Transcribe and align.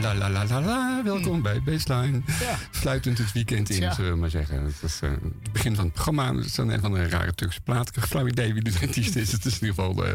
La 0.00 0.14
la 0.14 0.28
la 0.28 0.44
la 0.44 0.60
la. 0.60 1.02
Welkom 1.04 1.42
bij 1.42 1.62
Baseline. 1.62 2.22
Ja. 2.40 2.58
Fluitend 2.70 3.18
het 3.18 3.32
weekend 3.32 3.70
in, 3.70 3.92
zullen 3.92 4.10
we 4.10 4.16
maar 4.16 4.30
zeggen. 4.30 4.64
Het 4.64 4.74
is 4.82 5.00
uh, 5.04 5.10
het 5.10 5.52
begin 5.52 5.74
van 5.74 5.84
het 5.84 5.92
programma. 5.92 6.34
Het 6.34 6.44
is 6.44 6.54
dan 6.54 6.68
een 6.68 6.80
van 6.80 6.94
een 6.94 7.08
rare 7.08 7.34
Turkse 7.34 7.60
plaat. 7.60 7.88
Ik 7.88 7.94
heb 7.94 8.04
flauw 8.04 8.26
idee 8.26 8.54
wie 8.54 8.62
de 8.62 8.72
artiest 8.80 9.16
is. 9.16 9.32
Het 9.32 9.44
is 9.44 9.60
in 9.60 9.66
ieder 9.66 9.84
geval 9.84 10.06
uh, 10.06 10.12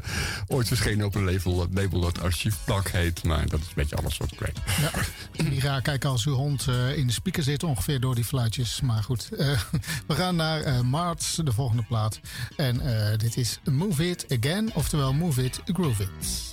ooit 0.47 0.67
verschenen 0.67 1.05
op 1.05 1.15
een 1.15 1.23
label, 1.23 1.67
label 1.73 1.99
dat 1.99 2.21
archiefplak 2.21 2.87
heet. 2.87 3.23
Maar 3.23 3.47
dat 3.47 3.59
is 3.59 3.65
een 3.65 3.73
beetje 3.75 3.95
alles 3.95 4.17
wat 4.17 4.31
ik 4.31 4.39
weet. 4.39 4.59
Ja, 4.81 5.59
raar 5.59 5.81
kijken 5.81 6.09
als 6.09 6.25
uw 6.25 6.33
hond 6.33 6.65
uh, 6.69 6.97
in 6.97 7.07
de 7.07 7.13
speaker 7.13 7.43
zit 7.43 7.63
ongeveer 7.63 7.99
door 7.99 8.15
die 8.15 8.25
fluitjes. 8.25 8.81
Maar 8.81 9.03
goed, 9.03 9.29
we 10.07 10.13
gaan 10.13 10.35
naar 10.35 10.85
maart, 10.85 11.45
de 11.45 11.51
volgende 11.51 11.83
plaat. 11.83 12.19
En 12.55 12.81
dit 13.17 13.37
is 13.37 13.59
Move 13.63 14.09
It 14.09 14.25
Again, 14.39 14.73
oftewel 14.73 15.13
Move 15.13 15.43
It, 15.43 15.61
Groove 15.65 16.03
It. 16.03 16.44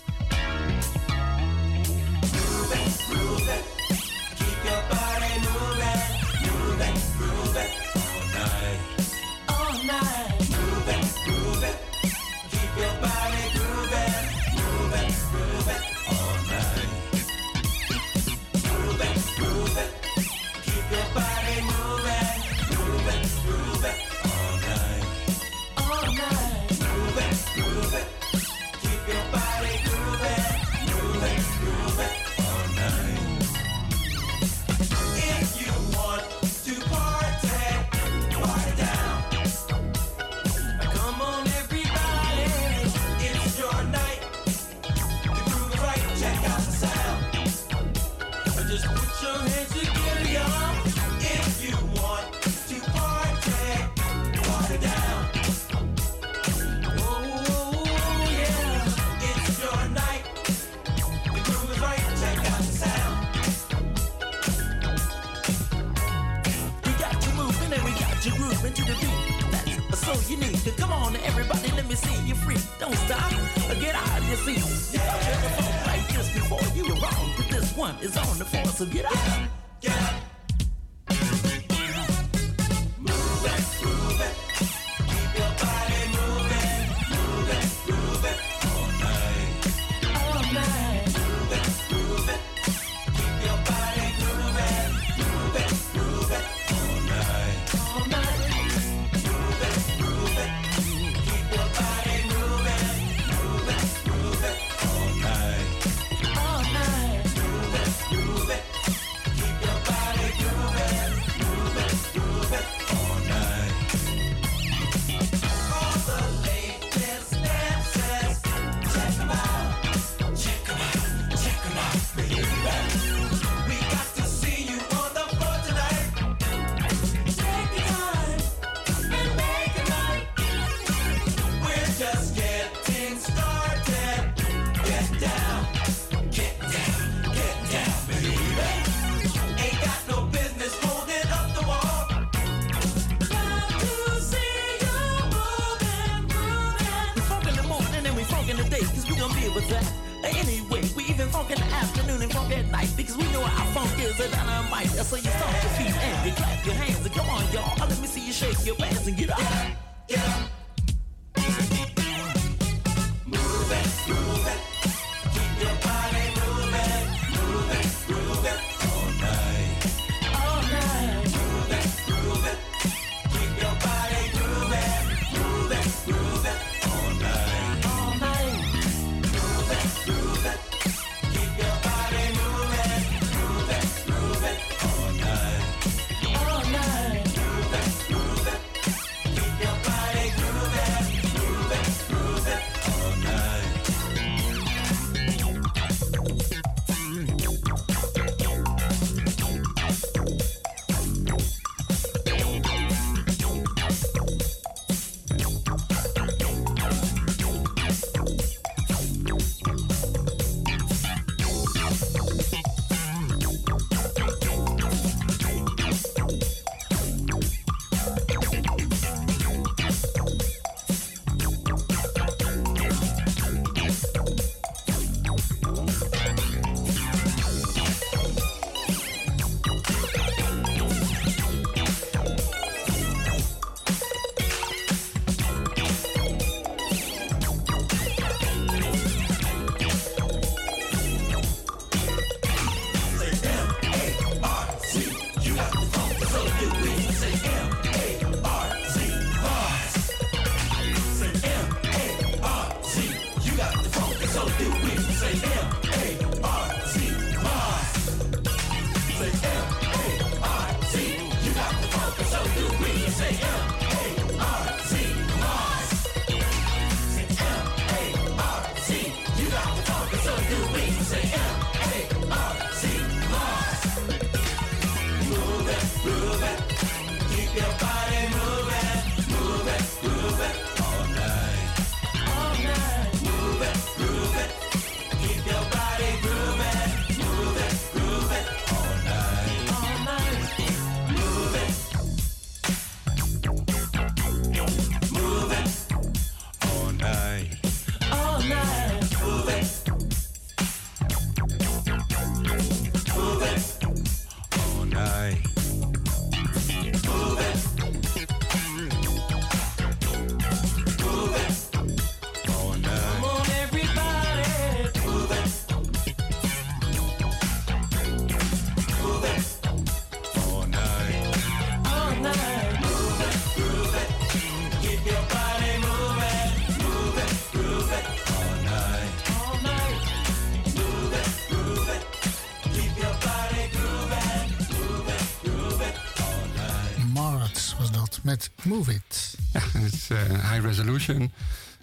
Move 338.63 338.93
It. 338.95 339.35
Ja, 339.53 339.61
het 339.73 339.93
is 339.93 340.09
uh, 340.11 340.51
High 340.51 340.65
Resolution. 340.65 341.33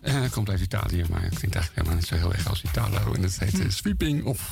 Uh, 0.03 0.29
komt 0.31 0.49
uit 0.49 0.59
Italië, 0.59 1.03
maar 1.09 1.21
het 1.21 1.37
klinkt 1.37 1.55
eigenlijk 1.55 1.75
helemaal 1.75 1.95
niet 1.95 2.07
zo 2.07 2.15
heel 2.15 2.33
erg 2.33 2.47
als 2.47 2.61
Italo. 2.61 3.13
En 3.13 3.21
het 3.23 3.39
heet 3.39 3.61
hm. 3.61 3.69
Sweeping 3.69 4.23
Off. 4.23 4.51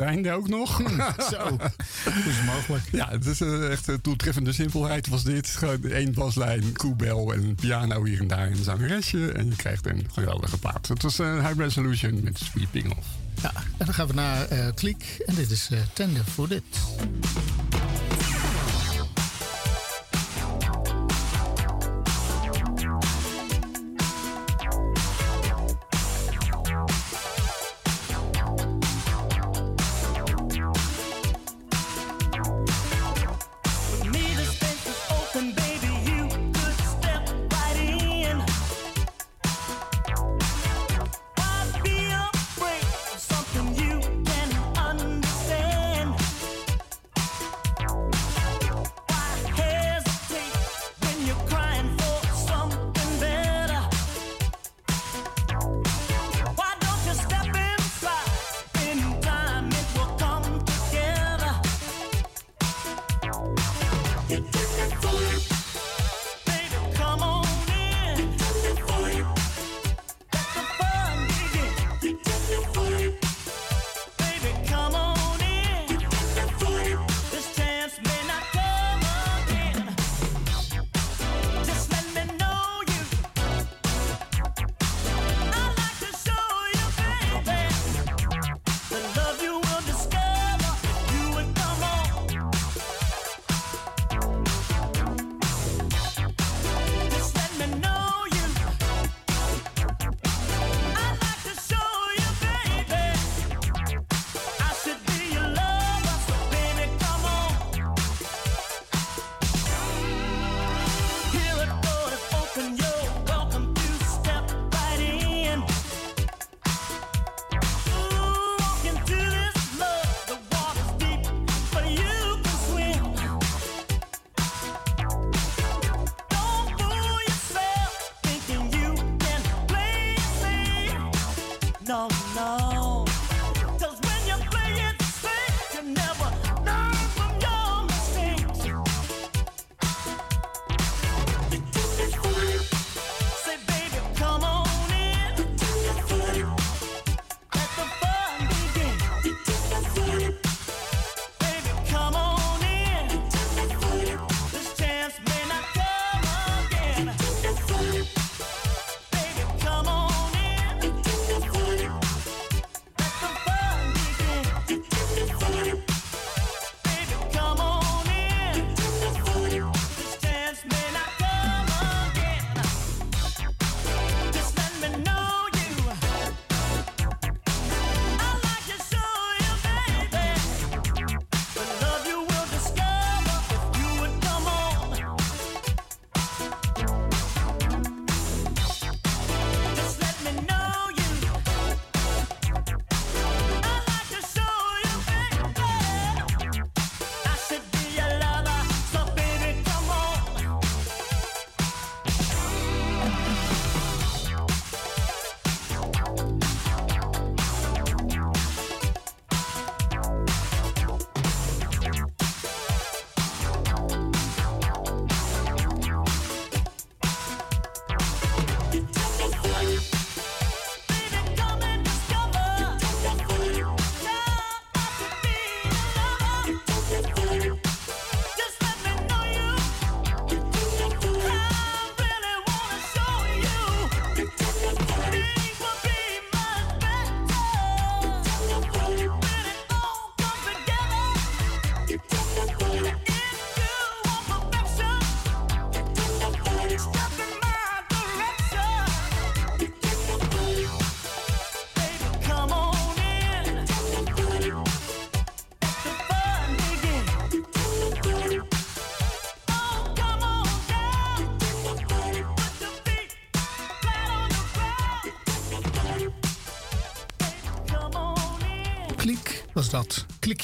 Het 0.00 0.08
einde 0.08 0.32
ook 0.32 0.48
nog. 0.48 0.76
Zo, 1.32 1.48
hoe 2.04 2.24
is 2.28 2.44
mogelijk? 2.46 2.84
Ja, 2.92 3.08
het 3.10 3.26
is 3.26 3.40
uh, 3.40 3.70
echt 3.70 3.88
een 3.88 4.00
toetreffende 4.00 4.52
simpelheid 4.52 5.08
was 5.08 5.24
dit. 5.24 5.48
Gewoon 5.48 5.84
één 5.84 6.14
baslijn, 6.14 6.72
koebel 6.72 7.32
en 7.32 7.44
een 7.44 7.54
piano 7.54 8.04
hier 8.04 8.20
en 8.20 8.28
daar 8.28 8.46
en 8.46 8.52
een 8.52 8.64
zangeresje. 8.64 9.32
En 9.32 9.46
je 9.46 9.56
krijgt 9.56 9.86
een 9.86 10.06
geweldige 10.12 10.58
plaat. 10.58 10.88
Het 10.88 11.02
was 11.02 11.18
een 11.18 11.46
High 11.46 11.58
Resolution 11.58 12.20
met 12.22 12.38
Sweeping 12.38 12.96
Off. 12.96 13.06
Ja, 13.42 13.52
en 13.54 13.84
dan 13.84 13.94
gaan 13.94 14.06
we 14.06 14.12
naar 14.12 14.52
uh, 14.52 14.66
Klik. 14.74 15.22
En 15.26 15.34
dit 15.34 15.50
is 15.50 15.68
uh, 15.72 15.78
Tender 15.92 16.24
for 16.24 16.48
Dit. 16.48 16.62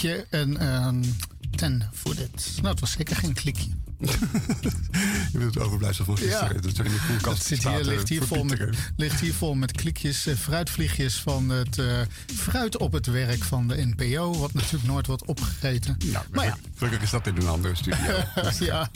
Klikje 0.06 0.26
en 0.30 0.66
um, 0.86 1.02
ten 1.50 1.90
footed. 1.92 2.52
Nou, 2.56 2.68
het 2.68 2.80
was 2.80 2.90
zeker 2.90 3.16
geen 3.16 3.32
klikje. 3.32 3.70
je 5.32 5.38
wilt 5.38 5.54
het 5.54 5.62
overblijfsel 5.62 6.04
van 6.04 6.16
gisteren. 6.16 6.54
Ja. 6.54 6.60
Dat, 6.60 6.78
in 6.78 6.84
de 6.84 7.04
koelkast 7.06 7.42
zit 7.42 7.68
hier, 7.68 7.84
ligt, 7.84 8.08
hier 8.08 8.22
vol 8.22 8.44
met, 8.44 8.68
ligt 8.96 9.20
hier 9.20 9.34
vol 9.34 9.54
met 9.54 9.72
klikjes, 9.72 10.26
uh, 10.26 10.34
fruitvliegjes 10.34 11.20
van 11.20 11.48
het 11.48 11.78
uh, 11.78 12.00
fruit 12.36 12.78
op 12.78 12.92
het 12.92 13.06
werk 13.06 13.44
van 13.44 13.68
de 13.68 13.92
NPO. 13.96 14.38
Wat 14.38 14.52
natuurlijk 14.52 14.84
nooit 14.84 15.06
wordt 15.06 15.24
opgegeten. 15.24 15.96
Nou, 16.04 16.24
maar 16.32 16.44
ja. 16.44 16.56
Gelukkig 16.76 17.02
is 17.02 17.10
dat 17.10 17.26
in 17.26 17.36
een 17.36 17.48
andere 17.48 17.74
studio. 17.74 18.22
ja. 18.58 18.90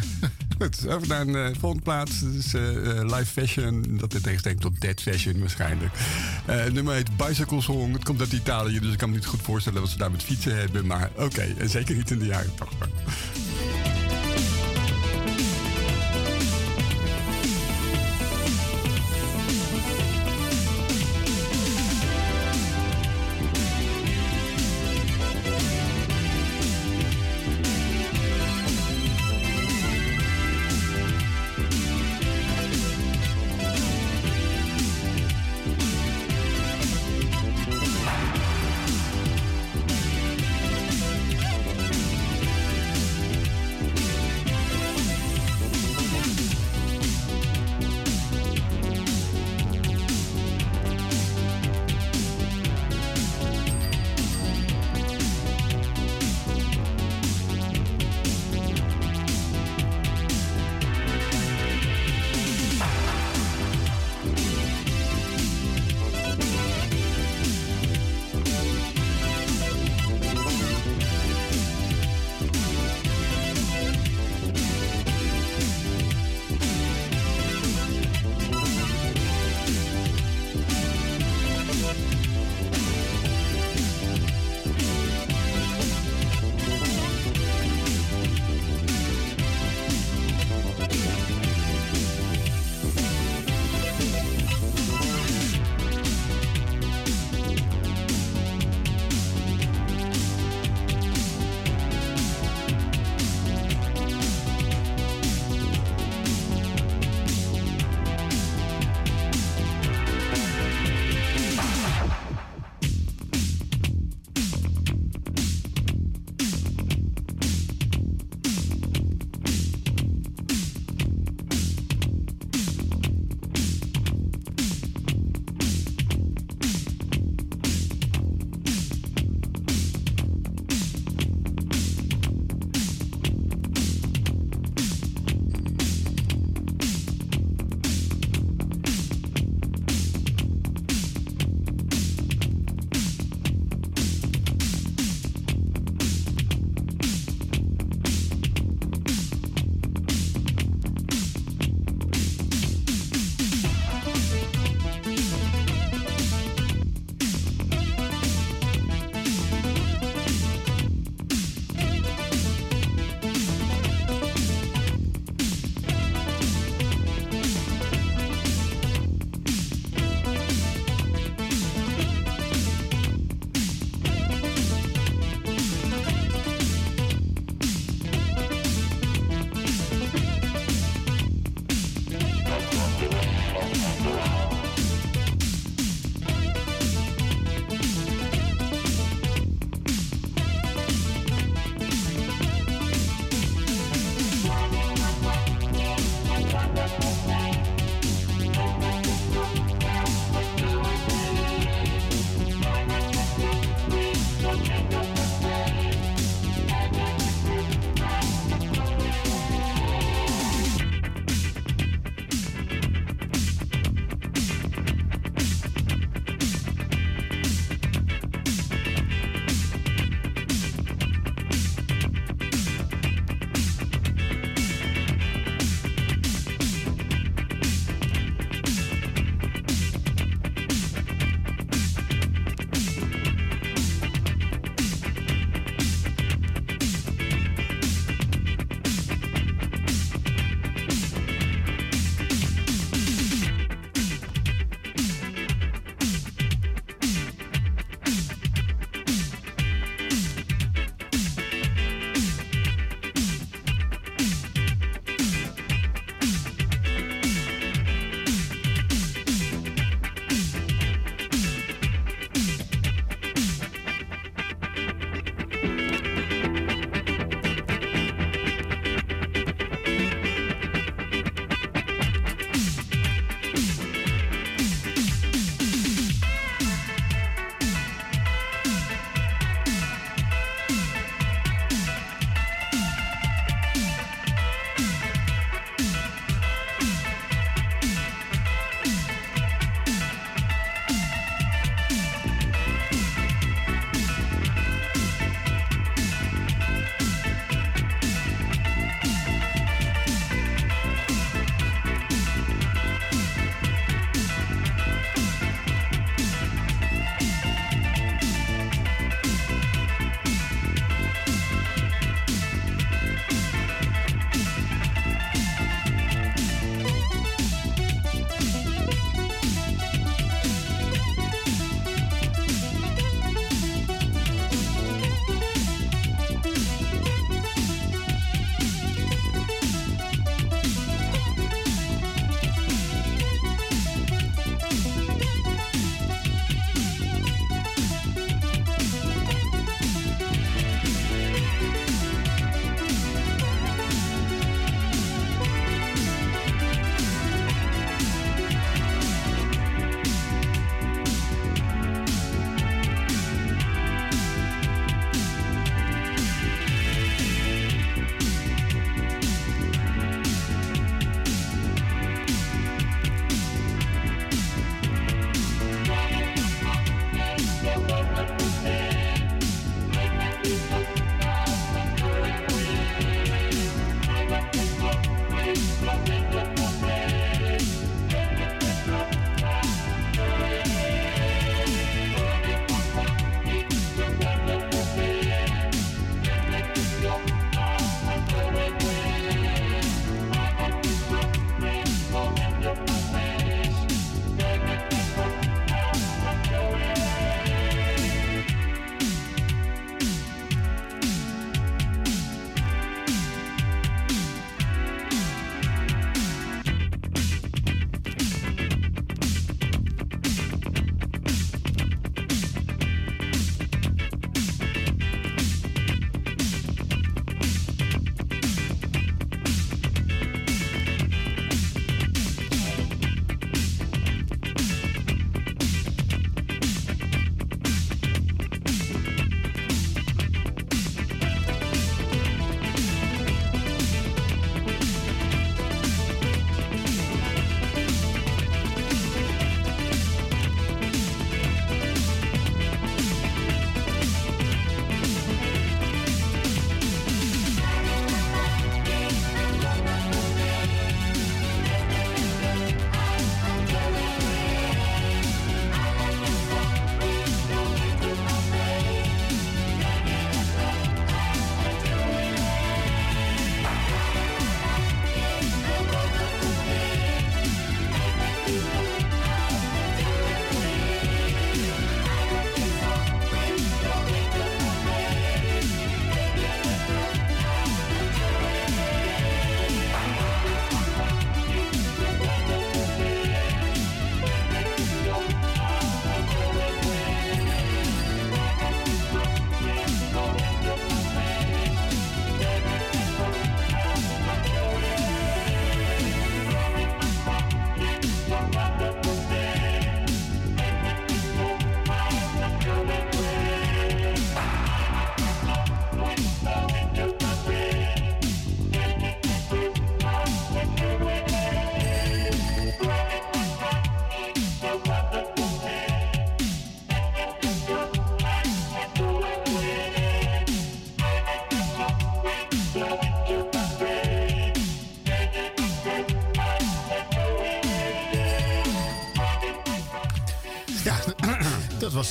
Goed, 0.62 0.88
over 0.88 1.08
naar 1.08 1.20
een 1.20 1.28
uh, 1.28 1.46
volgende 1.58 1.84
plaats. 1.84 2.20
Dat 2.20 2.32
is 2.32 2.52
live 3.12 3.24
fashion. 3.24 3.84
Dat 3.90 4.14
is 4.14 4.20
tegenstelling 4.20 4.60
tot 4.60 4.80
dead 4.80 5.00
fashion 5.00 5.40
waarschijnlijk. 5.40 5.92
het 6.44 6.72
nummer 6.72 6.94
heet 6.94 7.16
Bicycle 7.16 7.60
Song. 7.60 7.92
Het 7.92 8.04
komt 8.04 8.20
uit 8.20 8.32
Italië, 8.32 8.80
dus 8.80 8.92
ik 8.92 8.98
kan 8.98 9.10
me 9.10 9.14
niet 9.14 9.26
goed 9.26 9.42
voorstellen 9.42 9.80
wat 9.80 9.90
ze 9.90 9.96
daar 9.96 10.10
met 10.10 10.22
fietsen 10.22 10.56
hebben. 10.56 10.86
Maar 10.86 11.10
oké, 11.16 11.54
en 11.58 11.68
zeker 11.68 11.96
niet 11.96 12.10
in 12.10 12.18
de 12.18 12.26
jaren 12.26 12.54
80. 12.54 12.88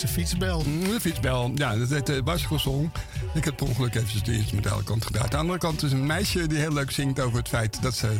De 0.02 0.08
fietsbel. 0.08 0.64
Mm, 0.68 0.90
De 0.90 1.00
fietsbel, 1.00 1.52
ja, 1.56 1.76
dat 1.76 1.90
heet 1.90 2.06
de 2.06 2.24
bicycle 2.24 2.90
Ik 3.34 3.46
heb 3.46 3.56
per 3.56 3.68
ongeluk 3.68 3.96
eventjes 3.96 4.24
de 4.24 4.34
instrumentale 4.34 4.84
kant 4.84 5.06
gedaan. 5.06 5.24
Aan 5.24 5.30
de 5.30 5.38
andere 5.38 5.58
kant 5.58 5.84
is 5.84 5.92
een 5.92 6.06
meisje 6.06 6.48
die 6.48 6.58
heel 6.58 6.74
leuk 6.74 6.92
zingt 6.92 7.20
over 7.20 7.38
het 7.38 7.48
feit 7.48 7.82
dat 7.82 7.96
ze, 7.96 8.20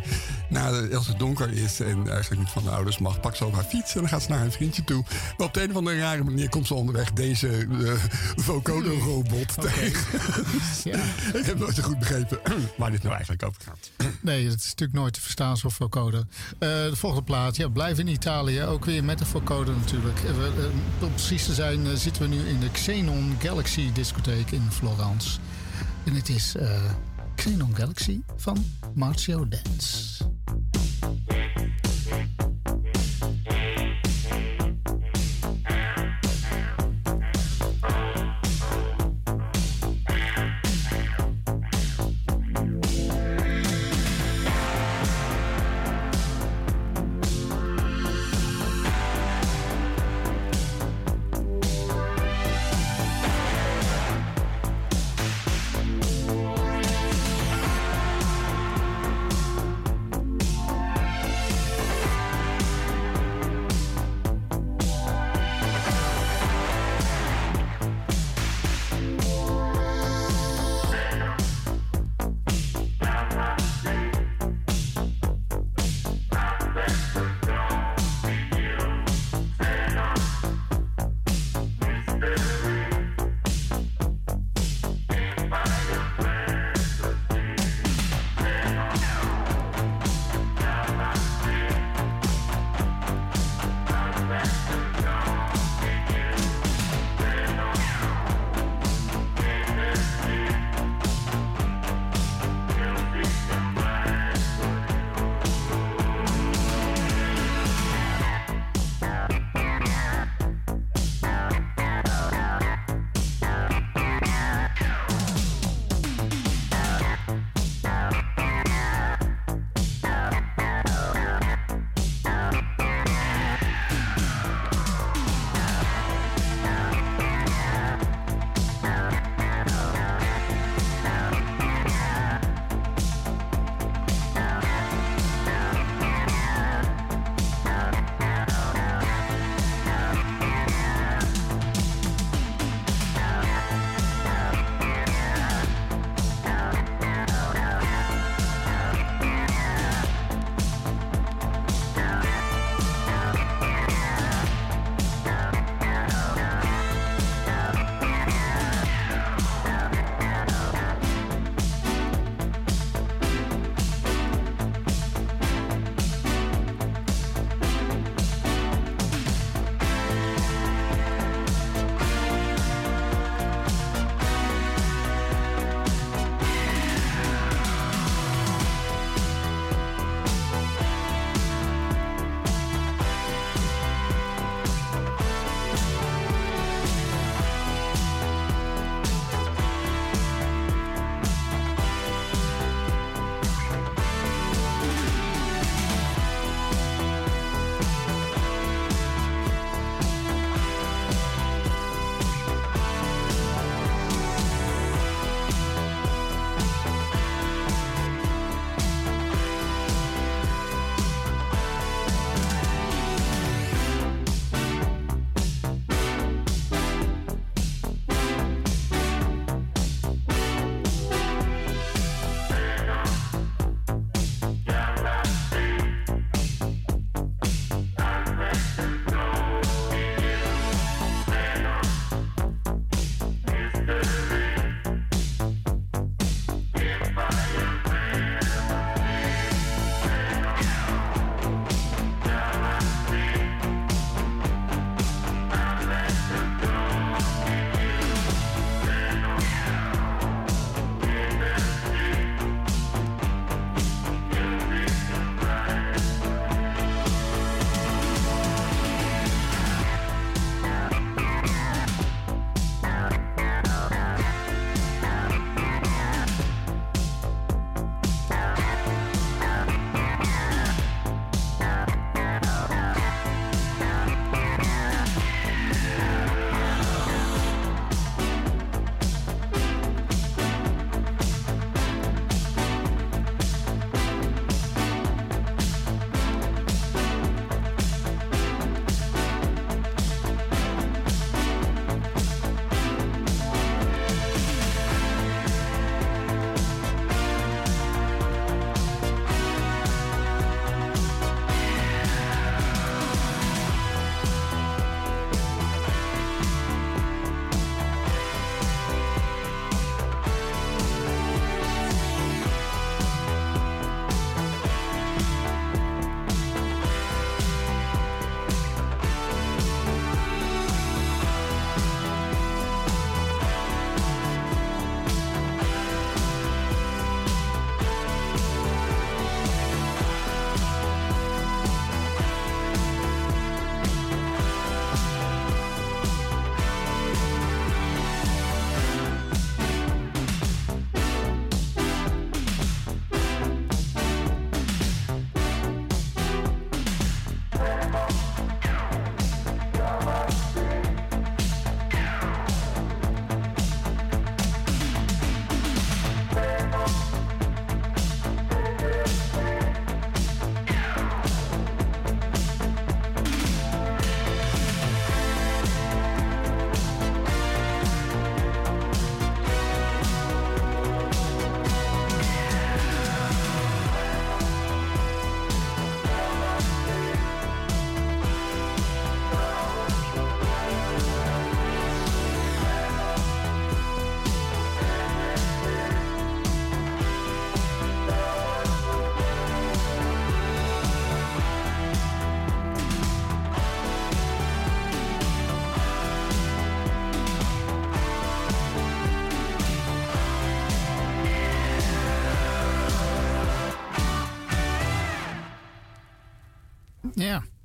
na, 0.50 0.70
als 0.70 1.08
het 1.08 1.20
donker 1.20 1.52
is 1.52 1.80
en 1.80 2.10
eigenlijk 2.10 2.42
niet 2.42 2.50
van 2.50 2.64
de 2.64 2.70
ouders 2.70 2.98
mag, 2.98 3.20
pakt 3.20 3.38
ze 3.38 3.46
op 3.46 3.54
haar 3.54 3.64
fiets 3.64 3.94
en 3.94 4.00
dan 4.00 4.10
gaat 4.10 4.22
ze 4.22 4.30
naar 4.30 4.46
een 4.46 4.52
vriendje 4.52 4.84
toe. 4.84 5.04
Maar 5.38 5.48
op 5.48 5.54
de 5.54 5.64
een 5.64 5.70
of 5.70 5.76
andere 5.76 6.00
rare 6.00 6.24
manier 6.24 6.50
komt 6.50 6.68
ze 6.68 6.74
onderweg 6.74 7.12
deze 7.12 7.48
uh, 7.48 7.94
Vocoder-robot 8.36 9.62
tegen. 9.62 10.20
Ja. 10.84 11.00
Ik 11.40 11.46
heb 11.46 11.60
nooit 11.60 11.76
zo 11.76 11.84
goed 11.84 12.00
begrepen 12.00 12.40
waar 12.78 12.92
dit 12.92 13.04
nou 13.04 13.14
eigenlijk 13.16 13.44
over 13.44 13.62
gaat. 13.66 13.92
Nee, 14.22 14.48
dat 14.48 14.58
is 14.58 14.70
natuurlijk 14.70 15.00
nooit 15.00 15.14
te 15.14 15.22
verstaan 15.22 15.58
zo'n 15.58 15.72
vocoder. 15.72 16.20
Uh, 16.20 16.28
de 16.60 16.96
volgende 16.96 17.26
plaat, 17.26 17.56
ja, 17.56 17.68
blijf 17.68 18.00
in 18.00 18.08
Italië. 18.08 18.64
Ook 18.64 18.86
weer 18.86 19.04
met 19.04 19.18
de 19.18 19.26
vocoder 19.26 19.76
natuurlijk. 19.76 20.20
Uh, 20.24 20.30
uh, 20.30 20.66
om 21.02 21.10
precies 21.10 21.46
te 21.46 21.54
zijn 21.54 21.98
zitten 21.98 22.22
we 22.22 22.36
nu 22.36 22.48
in 22.48 22.60
de 22.60 22.72
Xenon 22.72 23.36
Galaxy 23.40 23.92
discotheek 23.92 24.52
in 24.52 24.72
Florence. 24.72 25.40
En 26.04 26.16
het 26.16 26.30
is 26.30 26.56
Xenon 27.36 27.76
Galaxy 27.76 28.22
van 28.36 28.66
Marcio 28.94 29.48
Dance. 29.48 30.21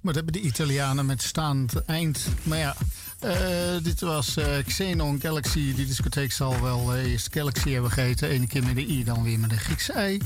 Ja, 0.07 0.13
wat 0.13 0.25
hebben 0.25 0.43
de 0.43 0.49
Italianen 0.49 1.07
met 1.07 1.23
staand 1.23 1.85
eind? 1.85 2.29
Maar 2.43 2.59
ja, 2.59 2.77
uh, 3.25 3.83
dit 3.83 4.01
was 4.01 4.37
uh, 4.37 4.45
Xenon 4.67 5.21
Galaxy. 5.21 5.75
Die 5.75 5.87
discotheek 5.87 6.33
zal 6.33 6.61
wel 6.61 6.97
uh, 6.97 7.05
eerst 7.05 7.29
Galaxy 7.33 7.71
hebben 7.71 7.91
geheten. 7.91 8.29
Ene 8.29 8.47
keer 8.47 8.65
met 8.65 8.75
de 8.75 8.87
I, 8.87 9.05
dan 9.05 9.23
weer 9.23 9.39
met 9.39 9.51
de 9.51 9.57
Griekse 9.57 10.13
I. 10.13 10.21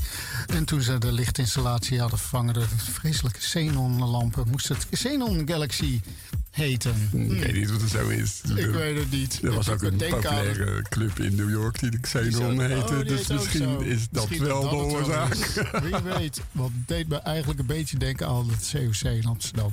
En 0.47 0.65
toen 0.65 0.81
ze 0.81 0.97
de 0.97 1.11
lichtinstallatie 1.11 1.99
hadden 1.99 2.19
vervangen, 2.19 2.53
de 2.53 2.65
vreselijke 2.77 3.39
Xenon-lampen, 3.39 4.47
moest 4.49 4.67
het 4.67 4.87
Xenon 4.89 5.47
Galaxy 5.47 6.01
heten. 6.51 7.09
Ik 7.13 7.43
weet 7.43 7.53
niet 7.53 7.71
wat 7.71 7.81
het 7.81 7.89
zo 7.89 8.07
is. 8.07 8.41
Ik 8.55 8.65
weet 8.65 8.97
het 8.97 9.11
niet. 9.11 9.39
Er 9.43 9.53
was 9.53 9.69
ook 9.69 9.81
een 9.81 9.95
populaire 9.95 10.81
club 10.89 11.19
in 11.19 11.35
New 11.35 11.49
York 11.49 11.79
die 11.79 11.89
de 11.89 11.99
Xenon 11.99 12.61
heette. 12.61 12.95
Oh, 12.95 13.07
dus 13.07 13.27
misschien 13.27 13.81
is 13.81 14.07
dat 14.11 14.29
wel 14.29 14.69
de 14.69 14.75
oorzaak. 14.75 15.35
Wie 15.83 16.13
weet. 16.17 16.41
Wat 16.51 16.71
deed 16.85 17.07
me 17.07 17.17
eigenlijk 17.17 17.59
een 17.59 17.65
beetje 17.65 17.97
denken 17.97 18.27
aan 18.27 18.49
het 18.49 18.71
COC 18.71 19.11
in 19.11 19.25
Amsterdam. 19.25 19.71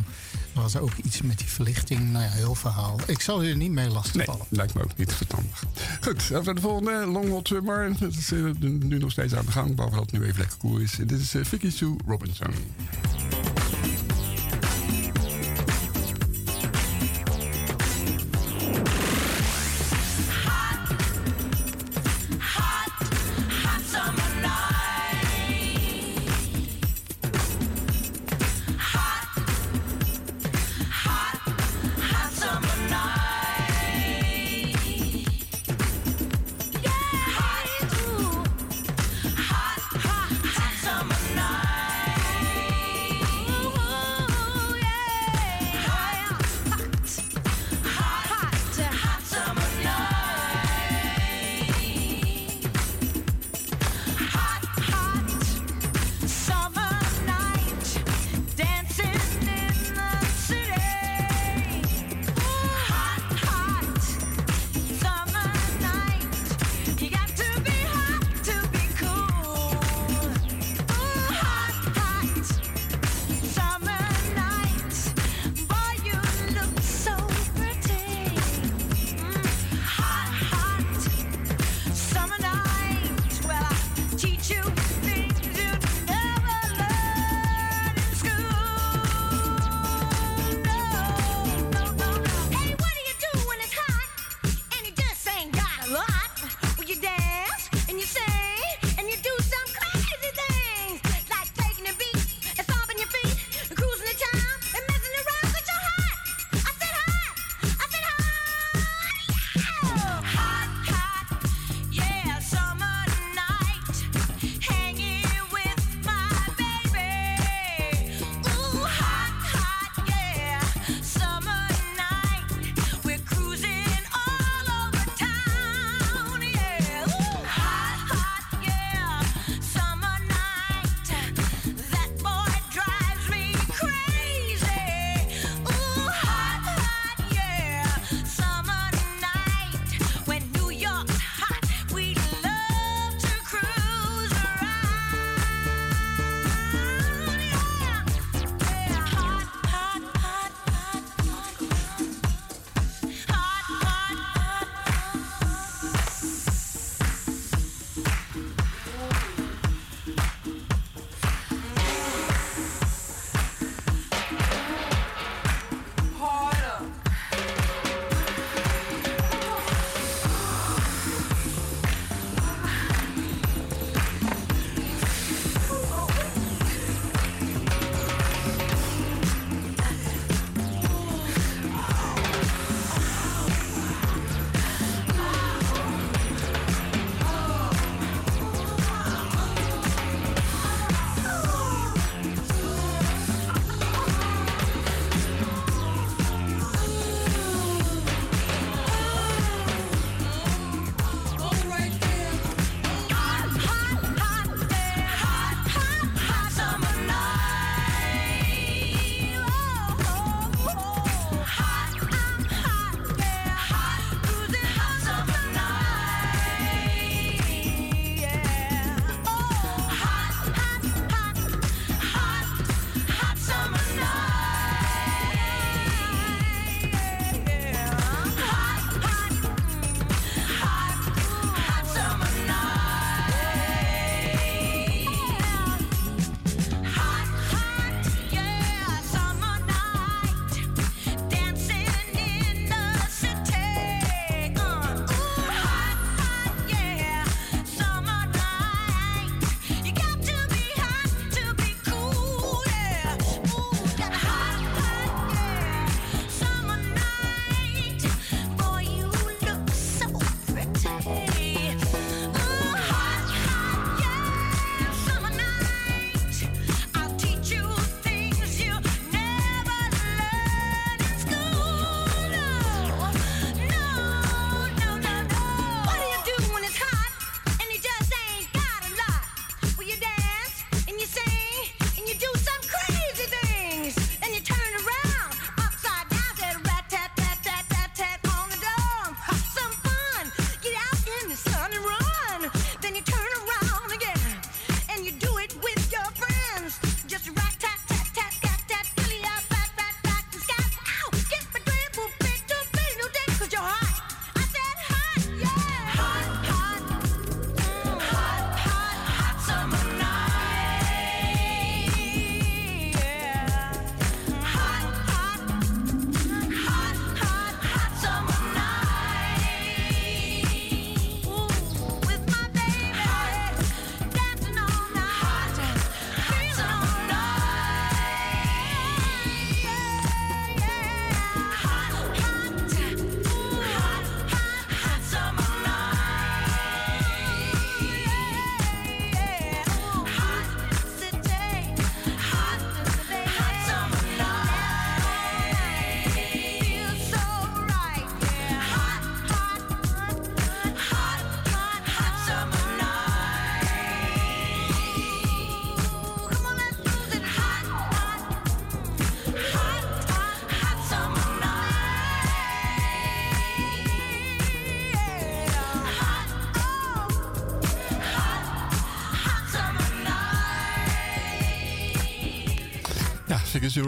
Er 0.54 0.60
was 0.60 0.76
ook 0.76 0.92
iets 1.04 1.22
met 1.22 1.38
die 1.38 1.46
verlichting. 1.46 2.10
Nou 2.10 2.24
ja, 2.24 2.30
heel 2.30 2.54
verhaal. 2.54 3.00
Ik 3.06 3.20
zal 3.20 3.40
hier 3.40 3.56
niet 3.56 3.70
mee 3.70 3.88
lastigvallen. 3.88 4.40
Nee, 4.40 4.58
lijkt 4.58 4.74
me 4.74 4.82
ook 4.82 4.96
niet 4.96 5.12
verstandig. 5.12 5.64
Goed, 6.00 6.30
even 6.30 6.54
de 6.54 6.60
volgende. 6.60 7.06
Long 7.06 7.28
Hot 7.28 7.48
Summer. 7.48 7.92
Dat 7.98 8.12
is 8.12 8.32
uh, 8.32 8.50
nu 8.60 8.98
nog 8.98 9.10
steeds 9.10 9.34
aan 9.34 9.44
de 9.44 9.52
gang. 9.52 9.74
Behalve 9.74 9.96
dat 9.96 10.10
het 10.10 10.20
nu 10.20 10.26
even 10.26 10.38
lekker 10.38 10.58
cool 10.58 10.78
is. 10.78 10.92
Dit 10.92 11.20
is 11.20 11.34
uh, 11.34 11.44
Vicky 11.44 11.70
Sue 11.70 11.96
Robinson. 12.06 12.54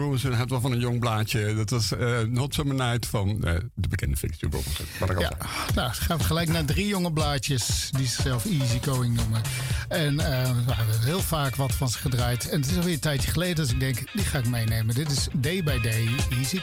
Robinson 0.01 0.33
had 0.33 0.49
wel 0.49 0.61
van 0.61 0.71
een 0.71 0.79
jong 0.79 0.99
blaadje. 0.99 1.55
Dat 1.55 1.69
was 1.69 1.91
uh, 1.91 2.19
Not 2.19 2.53
Summer 2.53 2.75
Night 2.75 3.05
van 3.05 3.29
uh, 3.29 3.53
de 3.75 3.87
bekende 3.87 4.15
Victor 4.15 4.49
Robinson. 4.51 4.85
Ja, 5.19 5.37
nou, 5.75 5.91
gaan 5.93 6.17
we 6.17 6.23
gelijk 6.23 6.49
naar 6.49 6.65
drie 6.65 6.87
jonge 6.87 7.13
blaadjes 7.13 7.89
die 7.97 8.07
zichzelf 8.07 8.45
Easy 8.45 8.79
Going 8.81 9.15
noemen. 9.15 9.41
En 9.87 10.13
uh, 10.13 10.19
we 10.65 10.73
hebben 10.73 11.01
heel 11.03 11.19
vaak 11.19 11.55
wat 11.55 11.75
van 11.75 11.89
ze 11.89 11.97
gedraaid. 11.97 12.49
En 12.49 12.61
het 12.61 12.69
is 12.69 12.77
alweer 12.77 12.93
een 12.93 12.99
tijdje 12.99 13.31
geleden, 13.31 13.55
dus 13.55 13.73
ik 13.73 13.79
denk, 13.79 14.03
die 14.13 14.25
ga 14.25 14.37
ik 14.37 14.47
meenemen. 14.47 14.95
Dit 14.95 15.11
is 15.11 15.27
Day 15.33 15.63
by 15.63 15.79
Day 15.81 16.09
Easy 16.29 16.61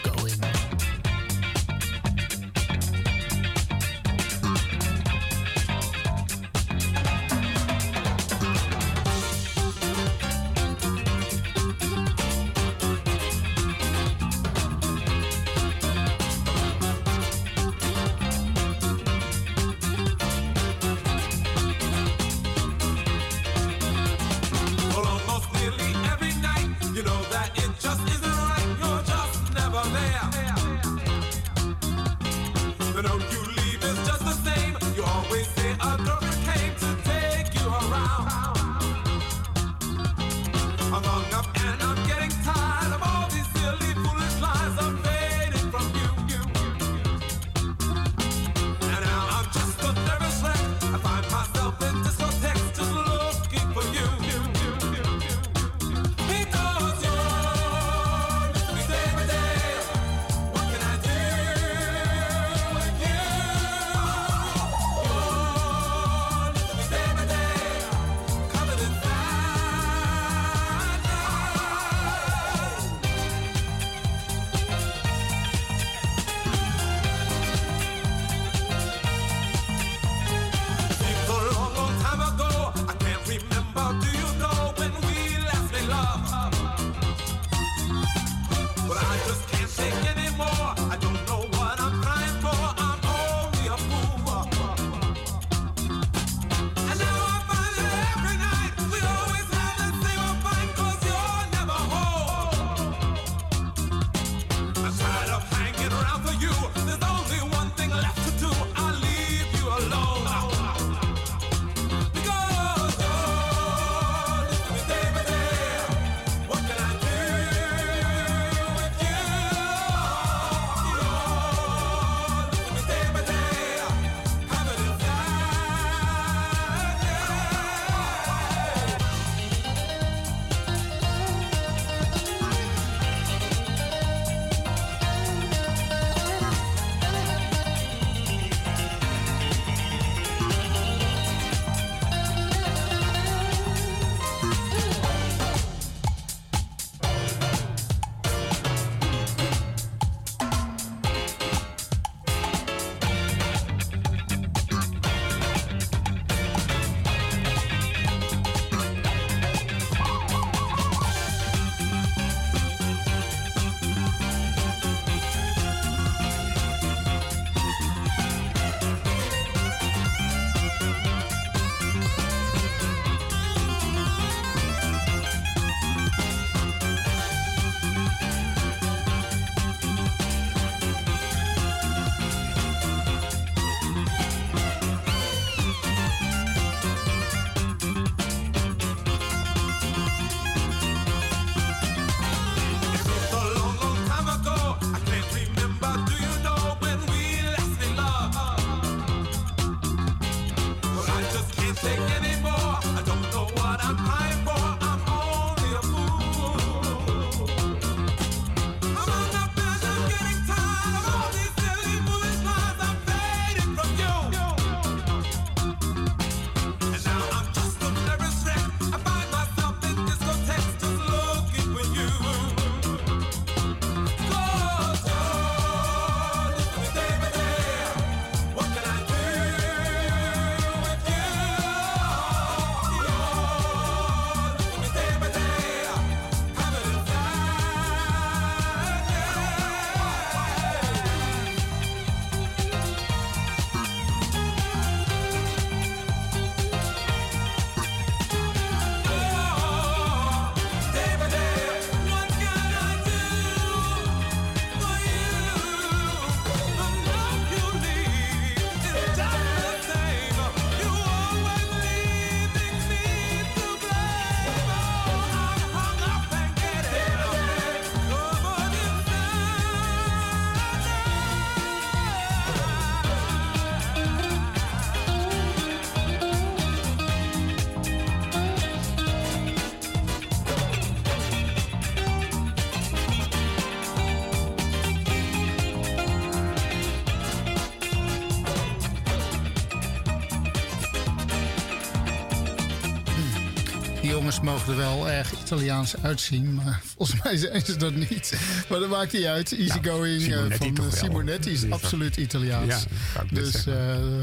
er 294.68 294.76
wel 294.76 295.08
erg 295.10 295.32
Italiaans 295.44 295.94
uitzien. 296.02 296.54
Maar 296.54 296.80
volgens 296.96 297.22
mij 297.22 297.36
zijn 297.36 297.64
ze 297.64 297.76
dat 297.76 297.94
niet. 297.94 298.38
Maar 298.68 298.78
dat 298.80 298.88
maakt 298.88 299.12
niet 299.12 299.24
uit. 299.24 299.52
Easygoing 299.52 300.26
Nou, 300.26 300.30
Simonetti 300.30 300.64
van 300.66 300.74
toch 300.74 300.86
eh. 300.94 300.98
Simonetti 301.02 301.50
is 301.50 301.70
absoluut 301.70 302.16
Italiaans. 302.16 302.86
Ja, 303.14 303.24
dus 303.30 303.50
zeggen. 303.52 303.72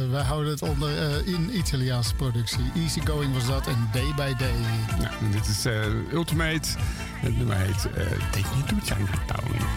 eh, 0.04 0.12
wij 0.12 0.22
houden 0.24 0.52
het 0.52 0.62
onder 0.62 0.89
eh, 0.98 1.28
in 1.34 1.58
Italiaanse 1.58 2.16
productie. 2.16 2.72
Easygoing 2.76 3.34
was 3.34 3.46
dat 3.48 3.68
en 3.68 3.89
Day 3.93 4.12
by 4.16 4.34
Day. 4.38 4.54
Dit 5.32 5.48
is 5.48 5.66
eh, 5.66 5.84
Ultimate. 6.14 6.68
Het 7.22 7.38
nummer 7.38 7.58
heet 7.58 7.88
eh 7.96 8.06
Take 8.32 8.48
Me 8.56 8.64
to 8.68 8.76
Chinatown. 8.84 9.75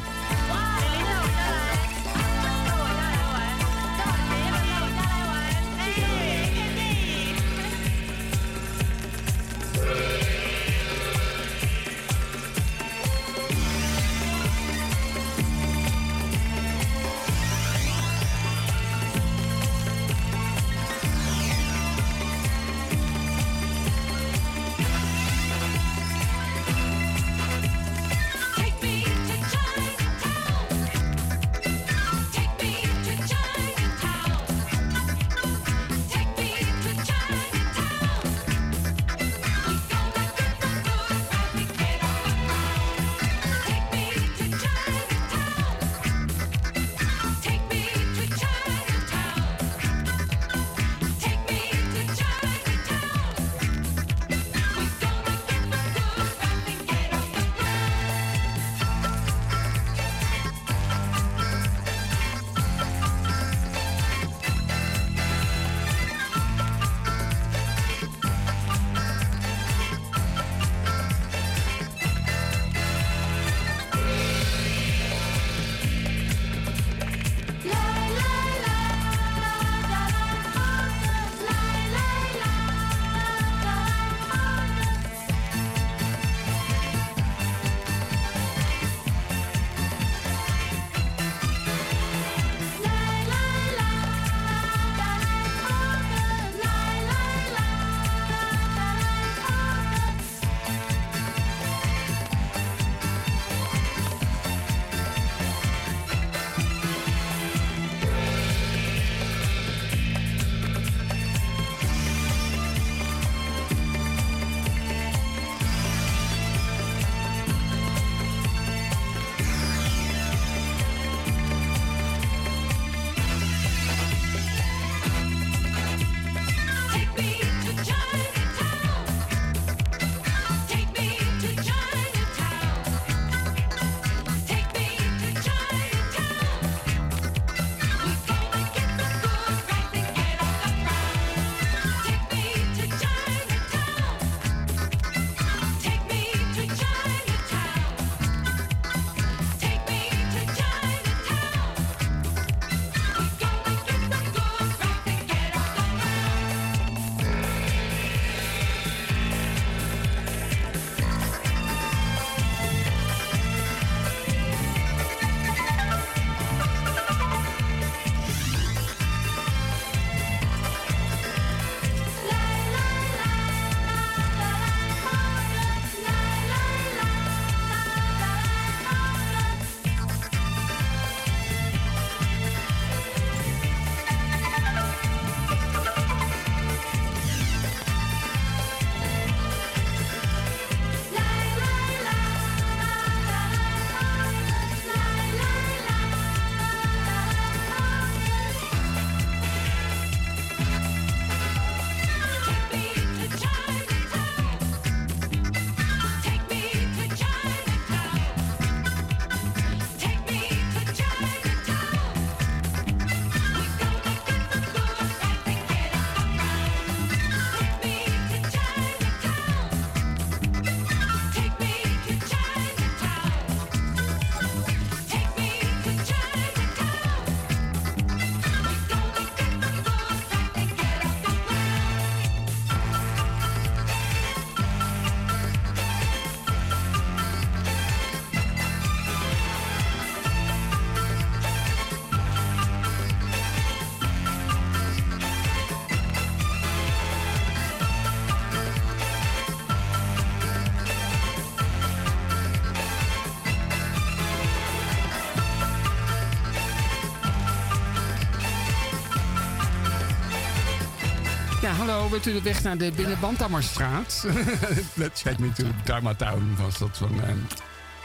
Hallo, 261.79 262.09
bent 262.09 262.26
u 262.26 262.33
de 262.33 262.43
weg 262.43 262.62
naar 262.62 262.79
de 262.79 262.93
Binnenbandammerstraat? 262.97 264.26
Let's 264.95 265.22
take 265.22 265.41
me 265.41 265.53
to 265.53 265.64
Dharmatown 265.85 266.57
was 266.62 266.79
dat 266.79 266.97
van 266.97 267.22
eh, 267.22 267.31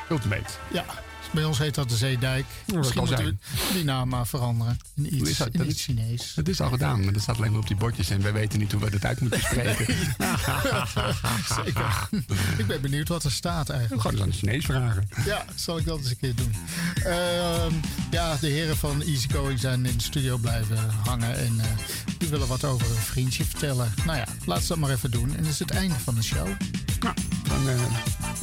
Ultimate. 0.09 0.49
Ja, 0.71 0.85
Bij 1.33 1.43
ons 1.43 1.57
heet 1.57 1.75
dat 1.75 1.89
de 1.89 1.95
Zeedijk. 1.95 2.45
dat 2.65 2.75
Misschien 2.75 3.03
moeten 3.05 3.25
we 3.25 3.35
die 3.73 3.83
naam 3.83 4.09
maar 4.09 4.27
veranderen. 4.27 4.79
In 4.95 5.15
iets, 5.15 5.37
dat? 5.37 5.47
in 5.47 5.59
Dat 5.59 5.67
iets 5.67 5.83
Chinees. 5.83 6.33
Dat 6.35 6.47
is 6.47 6.61
al 6.61 6.69
gedaan, 6.69 7.03
maar 7.03 7.13
dat 7.13 7.21
staat 7.21 7.37
alleen 7.37 7.51
maar 7.51 7.59
op 7.59 7.67
die 7.67 7.75
bordjes 7.75 8.09
en 8.09 8.21
wij 8.21 8.33
weten 8.33 8.59
niet 8.59 8.71
hoe 8.71 8.81
we 8.81 8.89
dat 8.89 9.05
uit 9.05 9.19
moeten 9.19 9.39
spreken. 9.39 9.85
Zeker. 11.65 12.09
ik 12.57 12.67
ben 12.67 12.81
benieuwd 12.81 13.07
wat 13.07 13.23
er 13.23 13.31
staat 13.31 13.69
eigenlijk. 13.69 14.01
Gewoon 14.01 14.15
eens 14.15 14.25
aan 14.25 14.29
de 14.29 14.35
Chinees 14.35 14.65
vragen. 14.65 15.09
Ja, 15.25 15.45
zal 15.55 15.77
ik 15.77 15.85
dat 15.85 15.97
eens 15.97 16.09
een 16.09 16.17
keer 16.17 16.35
doen. 16.35 16.53
Ehm, 17.03 17.73
ja, 18.11 18.37
de 18.39 18.47
heren 18.47 18.77
van 18.77 19.01
Easygoing 19.01 19.59
zijn 19.59 19.85
in 19.85 19.97
de 19.97 20.03
studio 20.03 20.37
blijven 20.37 20.77
hangen. 20.89 21.37
En 21.37 21.59
eh, 21.59 21.65
die 22.17 22.29
willen 22.29 22.47
wat 22.47 22.63
over 22.63 22.87
een 22.89 22.95
vriendje 22.95 23.43
vertellen. 23.43 23.93
Nou 24.05 24.17
ja, 24.17 24.25
laten 24.45 24.63
ze 24.63 24.69
dat 24.69 24.77
maar 24.77 24.91
even 24.91 25.11
doen. 25.11 25.35
En 25.35 25.43
dat 25.43 25.51
is 25.51 25.59
het 25.59 25.71
einde 25.71 25.95
van 26.03 26.15
de 26.15 26.23
show. 26.23 26.47
Nou, 26.99 27.15
dan 27.43 27.69
eh, 27.69 27.75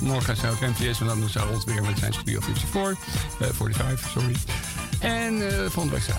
morgen 0.02 0.36
zou 0.36 0.54
het 0.58 0.78
MTS 0.78 1.00
en 1.00 1.06
dan 1.06 1.28
zou 1.28 1.54
ons 1.54 1.64
weer 1.64 1.82
met 1.82 1.98
zijn 1.98 2.12
Studio 2.12 2.40
54. 2.40 2.98
eh 3.40 3.46
45, 3.52 4.08
sorry. 4.10 4.36
En 5.00 5.48
eh 5.48 5.70
volgende 5.70 5.90
week 5.90 6.14